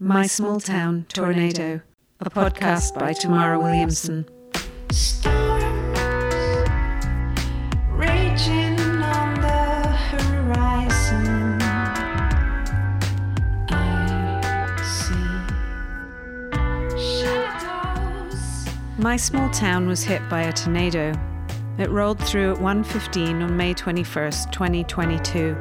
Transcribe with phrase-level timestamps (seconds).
[0.00, 1.80] My Small Town Tornado,
[2.18, 4.26] a podcast by Tamara Williamson.
[4.90, 6.00] Storms
[7.92, 11.62] raging on the horizon.
[13.70, 15.38] I see
[17.22, 18.66] shadows.
[18.98, 21.12] My small town was hit by a tornado.
[21.78, 25.56] It rolled through at 1:15 on May 21st, 2022.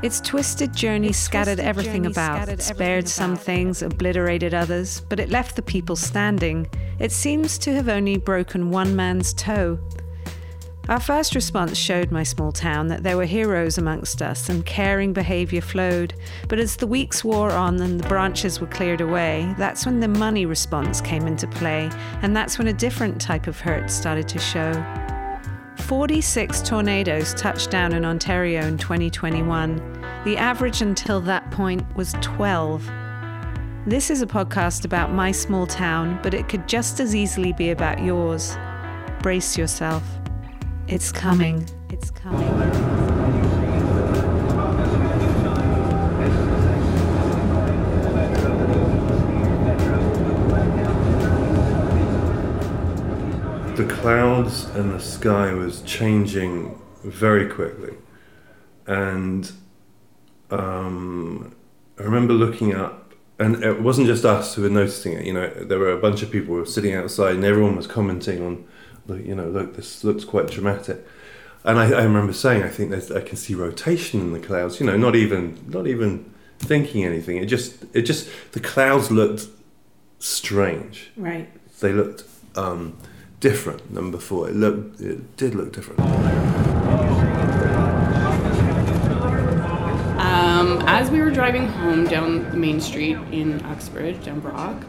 [0.00, 5.62] Its twisted journey scattered everything about, spared some things, obliterated others, but it left the
[5.62, 6.68] people standing.
[7.00, 9.78] It seems to have only broken one man's toe.
[10.88, 15.12] Our first response showed my small town that there were heroes amongst us and caring
[15.12, 16.14] behaviour flowed.
[16.48, 20.08] But as the weeks wore on and the branches were cleared away, that's when the
[20.08, 21.90] money response came into play,
[22.22, 24.72] and that's when a different type of hurt started to show.
[25.88, 29.76] 46 tornadoes touched down in Ontario in 2021.
[30.26, 32.86] The average until that point was 12.
[33.86, 37.70] This is a podcast about my small town, but it could just as easily be
[37.70, 38.54] about yours.
[39.22, 40.02] Brace yourself.
[40.88, 41.66] It's coming.
[41.88, 42.97] It's coming.
[53.78, 57.94] The clouds and the sky was changing very quickly.
[58.86, 59.50] And
[60.50, 61.54] um,
[61.98, 65.46] i remember looking up and it wasn't just us who were noticing it you know
[65.50, 68.64] there were a bunch of people who were sitting outside and everyone was commenting on
[69.26, 71.06] you know look this looks quite dramatic.
[71.64, 74.80] And I, I remember saying i think there's i can see rotation in the clouds
[74.80, 77.36] you know not even not even thinking anything.
[77.36, 79.46] It just it just the clouds looked
[80.18, 81.10] strange.
[81.16, 81.48] Right.
[81.80, 82.24] they looked
[82.56, 82.98] um,
[83.40, 84.48] different than before.
[84.48, 86.00] It looked, it did look different.
[90.20, 94.84] Um, as we were driving home down the main street in Uxbridge, down Brock,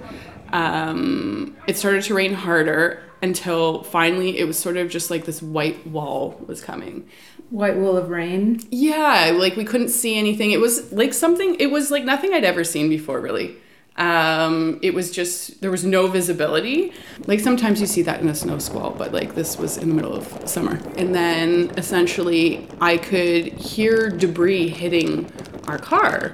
[0.52, 5.42] um, it started to rain harder until finally it was sort of just like this
[5.42, 7.08] white wall was coming.
[7.50, 8.62] White wall of rain.
[8.72, 10.52] Yeah, like we couldn't see anything.
[10.52, 13.58] It was like something, it was like nothing I'd ever seen before, really.
[14.00, 16.94] Um, it was just, there was no visibility.
[17.28, 19.96] Like sometimes you see that in a snow squall, but like this was in the
[19.96, 20.80] middle of summer.
[20.98, 25.30] And then essentially I could hear debris hitting
[25.68, 26.34] our car.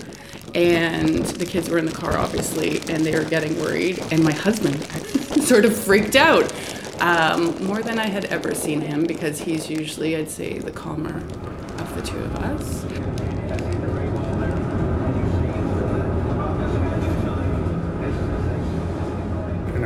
[0.54, 4.02] And the kids were in the car, obviously, and they were getting worried.
[4.12, 4.82] And my husband
[5.44, 6.54] sort of freaked out
[7.02, 11.18] um, more than I had ever seen him because he's usually, I'd say, the calmer
[11.18, 14.05] of the two of us.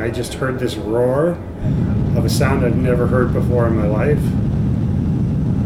[0.00, 1.36] I just heard this roar
[2.16, 4.22] of a sound I'd never heard before in my life.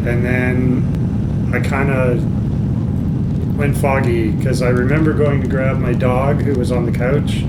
[0.05, 6.41] And then I kind of went foggy because I remember going to grab my dog
[6.41, 7.45] who was on the couch,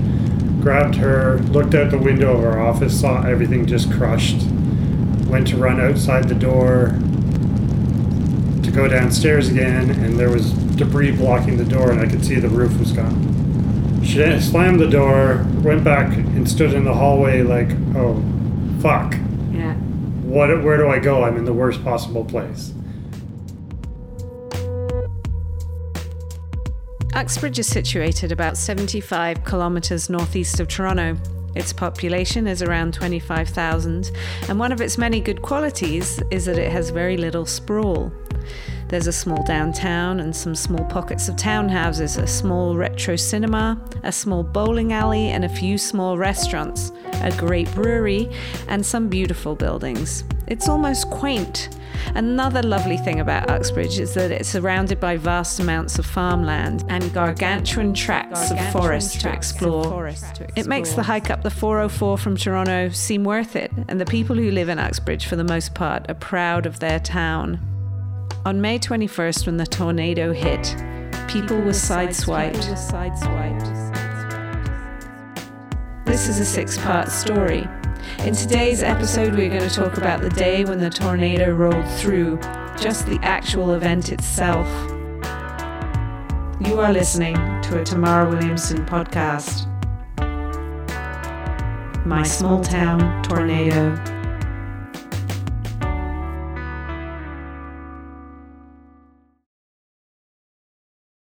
[0.61, 4.47] grabbed her, looked out the window of our office, saw everything just crushed,
[5.27, 6.97] went to run outside the door
[8.63, 12.35] to go downstairs again, and there was debris blocking the door, and I could see
[12.35, 13.36] the roof was gone.
[14.07, 18.23] She slammed the door, went back and stood in the hallway like, oh,
[18.79, 19.13] fuck.
[19.51, 19.73] Yeah.
[20.23, 20.63] What?
[20.63, 21.25] Where do I go?
[21.25, 22.71] I'm in the worst possible place.
[27.13, 31.17] Uxbridge is situated about 75 kilometres northeast of Toronto.
[31.55, 34.11] Its population is around 25,000,
[34.47, 38.13] and one of its many good qualities is that it has very little sprawl.
[38.89, 44.13] There's a small downtown and some small pockets of townhouses, a small retro cinema, a
[44.13, 48.31] small bowling alley, and a few small restaurants, a great brewery,
[48.69, 50.23] and some beautiful buildings.
[50.47, 51.67] It's almost quaint.
[52.15, 57.13] Another lovely thing about Uxbridge is that it's surrounded by vast amounts of farmland and
[57.13, 60.07] gargantuan tracts of forest to explore.
[60.55, 64.37] It makes the hike up the 404 from Toronto seem worth it, and the people
[64.37, 67.59] who live in Uxbridge, for the most part, are proud of their town.
[68.45, 70.75] On May 21st, when the tornado hit,
[71.27, 72.63] people were sideswiped.
[76.05, 77.67] This is a six part story.
[78.19, 82.37] In today's episode, we're going to talk about the day when the tornado rolled through,
[82.79, 84.67] just the actual event itself.
[86.59, 89.67] You are listening to a Tamara Williamson podcast.
[92.05, 93.95] My Small Town Tornado.